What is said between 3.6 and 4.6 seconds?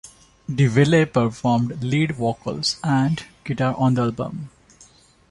on the album.